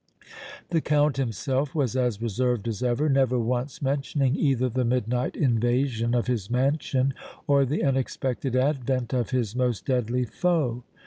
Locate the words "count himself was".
0.81-1.95